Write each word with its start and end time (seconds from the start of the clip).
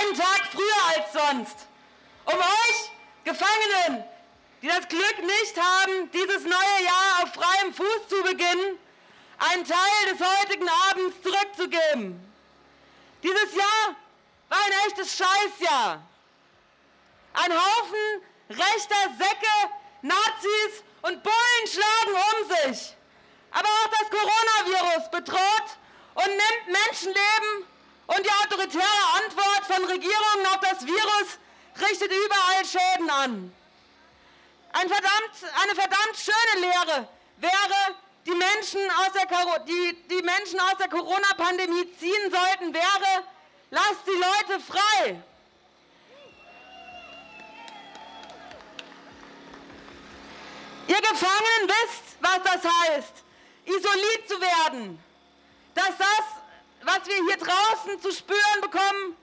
einen 0.00 0.14
Tag 0.14 0.42
früher 0.52 0.96
als 0.96 1.12
sonst, 1.12 1.66
um 2.24 2.34
euch 2.34 2.90
Gefangenen, 3.24 4.04
die 4.62 4.68
das 4.68 4.88
Glück 4.88 5.18
nicht 5.18 5.56
haben, 5.56 6.10
dieses 6.12 6.42
neue 6.44 6.84
Jahr 6.84 7.22
auf 7.22 7.32
freiem 7.32 7.72
Fuß 7.74 8.08
zu 8.08 8.22
beginnen, 8.22 8.78
einen 9.38 9.64
Teil 9.64 10.12
des 10.12 10.26
heutigen 10.26 10.68
Abends 10.90 11.22
zurückzugeben. 11.22 12.20
Dieses 13.22 13.54
Jahr 13.54 13.96
war 14.48 14.58
ein 14.58 14.88
echtes 14.88 15.16
Scheißjahr. 15.16 16.02
Ein 17.34 17.52
Haufen 17.52 18.22
rechter 18.50 19.14
Säcke, 19.18 19.72
Nazis 20.02 20.82
und 21.02 21.22
Bullen 21.22 21.66
schlagen 21.66 22.16
um 22.32 22.48
sich. 22.48 22.94
Aber 23.50 23.68
auch 23.68 23.90
das 23.90 24.10
Coronavirus 24.10 25.10
bedroht 25.10 25.76
und 26.14 26.26
nimmt 26.26 26.78
Menschenleben 26.86 27.66
und 28.08 28.24
die 28.24 28.30
autoritäre 28.30 29.04
Antwort 29.22 29.64
von 29.66 29.84
Regierungen 29.84 30.46
auf 30.46 30.60
das 30.60 30.84
Virus 30.84 31.38
richtet 31.78 32.10
überall 32.10 32.64
Schäden 32.64 33.10
an. 33.10 33.54
Ein 34.72 34.88
verdammt, 34.88 35.54
eine 35.62 35.74
verdammt 35.74 36.16
schöne 36.16 36.66
Lehre 36.66 37.08
wäre, 37.36 37.96
die 38.26 38.34
Menschen 38.34 38.80
aus 38.90 39.12
der, 39.12 39.26
die, 39.64 40.02
die 40.08 40.22
der 40.22 40.88
Corona-Pandemie 40.88 41.92
ziehen 41.98 42.30
sollten, 42.30 42.74
wäre, 42.74 43.24
lasst 43.70 44.06
die 44.06 44.10
Leute 44.10 44.60
frei. 44.60 45.22
Ihr 50.86 50.96
Gefangenen 50.96 51.68
wisst, 51.68 52.16
was 52.20 52.42
das 52.44 52.72
heißt, 52.72 53.12
isoliert 53.66 54.28
zu 54.28 54.40
werden. 54.40 54.98
Dass 55.74 55.96
das, 55.98 56.24
was 56.98 57.08
wir 57.08 57.16
hier 57.16 57.36
draußen 57.36 58.00
zu 58.00 58.12
spüren 58.12 58.60
bekommen, 58.60 59.16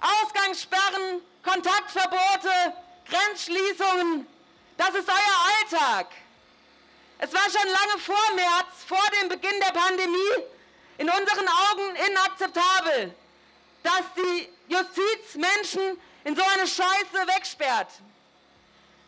Ausgangssperren, 0.00 1.22
Kontaktverbote, 1.42 2.74
Grenzschließungen, 3.08 4.26
das 4.76 4.90
ist 4.90 5.08
euer 5.08 5.78
Alltag. 5.80 6.08
Es 7.18 7.32
war 7.32 7.42
schon 7.42 7.70
lange 7.70 7.98
vor 8.00 8.34
März, 8.34 8.84
vor 8.86 9.04
dem 9.20 9.28
Beginn 9.28 9.58
der 9.60 9.72
Pandemie, 9.72 10.44
in 10.98 11.08
unseren 11.08 11.48
Augen 11.48 11.96
inakzeptabel, 12.08 13.14
dass 13.82 14.02
die 14.16 14.48
Justiz 14.68 15.34
Menschen 15.34 16.00
in 16.24 16.36
so 16.36 16.42
eine 16.42 16.66
Scheiße 16.66 17.26
wegsperrt. 17.36 17.88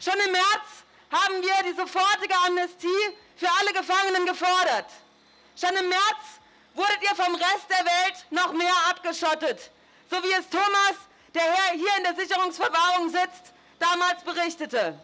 Schon 0.00 0.18
im 0.26 0.32
März 0.32 0.66
haben 1.10 1.42
wir 1.42 1.72
die 1.72 1.76
sofortige 1.76 2.34
Amnestie 2.46 3.16
für 3.36 3.48
alle 3.60 3.72
Gefangenen 3.72 4.26
gefordert. 4.26 4.86
Schon 5.56 5.74
im 5.76 5.88
März 5.88 6.38
vom 7.28 7.34
Rest 7.34 7.68
der 7.68 7.84
Welt 7.84 8.26
noch 8.30 8.52
mehr 8.54 8.72
abgeschottet, 8.88 9.70
so 10.10 10.16
wie 10.22 10.32
es 10.32 10.48
Thomas, 10.48 10.96
der 11.34 11.42
hier 11.74 11.96
in 11.98 12.04
der 12.04 12.14
Sicherungsverwahrung 12.14 13.10
sitzt, 13.10 13.52
damals 13.78 14.22
berichtete. 14.22 14.98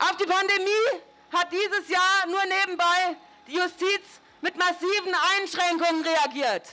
Auf 0.00 0.16
die 0.16 0.26
Pandemie 0.26 1.02
hat 1.32 1.52
dieses 1.52 1.88
Jahr 1.88 2.26
nur 2.26 2.44
nebenbei 2.46 3.16
die 3.46 3.54
Justiz 3.54 4.20
mit 4.40 4.56
massiven 4.56 5.14
Einschränkungen 5.36 6.02
reagiert. 6.02 6.66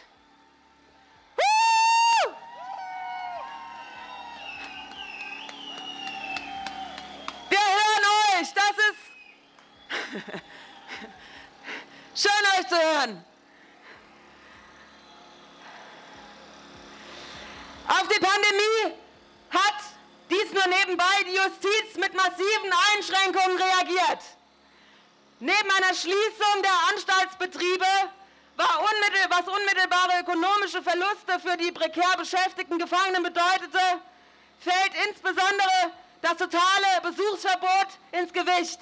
Wir 7.49 7.59
hören 7.59 8.05
euch, 8.41 8.53
das 8.53 8.75
ist 8.89 9.05
schön 12.23 12.45
euch 12.59 12.67
zu 12.67 12.75
hören. 12.75 13.25
Auf 17.87 18.04
die 18.15 18.25
Pandemie 18.25 18.97
hat 19.49 19.79
dies 20.29 20.51
nur 20.51 20.67
nebenbei 20.67 21.23
die 21.25 21.35
Justiz 21.35 21.97
mit 21.97 22.13
massiven 22.13 22.71
Einschränkungen 22.93 23.57
reagiert. 23.57 24.23
Neben 25.39 25.71
einer 25.71 25.93
Schließung 25.93 26.61
der 26.63 26.93
Anstaltsbetriebe, 26.93 27.85
unmittel 28.57 29.25
was 29.29 29.47
unmittelbare 29.47 30.21
ökonomische 30.21 30.81
Verluste 30.81 31.39
für 31.43 31.57
die 31.57 31.71
prekär 31.71 32.15
beschäftigten 32.17 32.79
Gefangenen 32.79 33.23
bedeutete, 33.23 33.79
fällt 34.59 35.07
insbesondere 35.09 35.91
das 36.21 36.37
totale 36.37 37.01
Besuchsverbot 37.03 37.87
ins 38.13 38.31
Gewicht. 38.31 38.79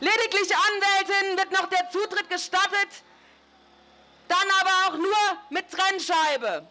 Lediglich 0.00 0.50
Anwältinnen 0.56 1.38
wird 1.38 1.52
noch 1.52 1.68
der 1.68 1.90
Zutritt 1.90 2.28
gestattet, 2.28 2.88
dann 4.28 4.50
aber 4.60 4.70
auch 4.86 4.98
nur 4.98 5.38
mit 5.50 5.70
Trennscheibe. 5.70 6.66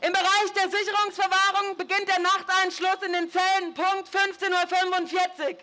Im 0.00 0.12
Bereich 0.12 0.52
der 0.56 0.68
Sicherungsverwahrung 0.68 1.76
beginnt 1.76 2.08
der 2.08 2.18
Nachteinschluss 2.18 3.02
in 3.06 3.12
den 3.12 3.30
Zellen 3.30 3.72
Punkt 3.72 4.08
15.45 4.08 5.50
Uhr, 5.50 5.56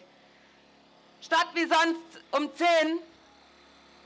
statt 1.22 1.48
wie 1.54 1.68
sonst 1.68 2.24
um 2.32 2.56
10 2.56 3.00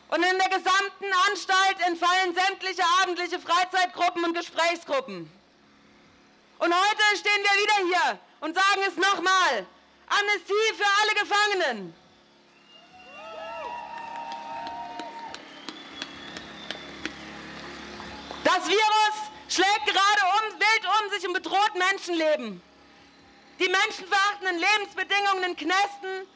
Und 0.09 0.23
in 0.23 0.37
der 0.37 0.49
gesamten 0.49 1.05
Anstalt 1.29 1.77
entfallen 1.87 2.33
sämtliche 2.33 2.83
abendliche 3.01 3.39
Freizeitgruppen 3.39 4.23
und 4.25 4.33
Gesprächsgruppen. 4.33 5.31
Und 6.59 6.73
heute 6.73 7.17
stehen 7.17 7.43
wir 7.43 7.61
wieder 7.61 7.95
hier 7.95 8.19
und 8.41 8.55
sagen 8.55 8.81
es 8.87 8.95
nochmal. 8.95 9.67
Amnestie 10.07 10.73
für 10.77 10.85
alle 11.01 11.13
Gefangenen. 11.19 12.02
Das 18.55 18.67
Virus 18.67 19.15
schlägt 19.47 19.85
gerade 19.85 20.21
um, 20.37 20.43
wild 20.59 20.85
um 20.85 21.09
sich 21.09 21.25
und 21.27 21.33
bedroht 21.33 21.73
Menschenleben. 21.75 22.61
Die 23.59 23.67
menschenverachtenden 23.67 24.59
Lebensbedingungen 24.59 25.43
in 25.43 25.55
Knästen 25.55 26.27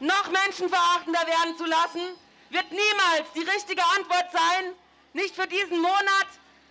noch 0.00 0.30
menschenverachtender 0.30 1.26
werden 1.26 1.58
zu 1.58 1.66
lassen, 1.66 2.16
wird 2.48 2.70
niemals 2.70 3.30
die 3.34 3.42
richtige 3.42 3.84
Antwort 3.96 4.32
sein, 4.32 4.74
nicht 5.12 5.34
für 5.34 5.46
diesen 5.46 5.80
Monat, 5.80 6.28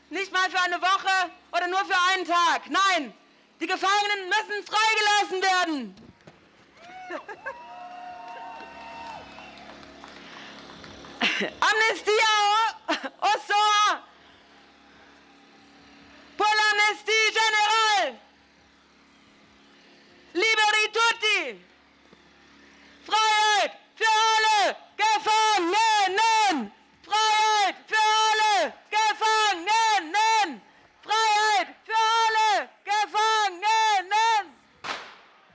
nicht 0.10 0.32
mal 0.32 0.50
für 0.50 0.62
eine 0.62 0.82
Woche 0.82 1.30
oder 1.52 1.68
nur 1.68 1.86
für 1.86 2.00
einen 2.14 2.26
Tag. 2.26 2.68
Nein, 2.70 3.14
die 3.60 3.68
Gefangenen 3.68 4.30
müssen 4.30 4.66
freigelassen 4.66 5.40
werden. 5.42 5.96
Amnestie 11.60 12.12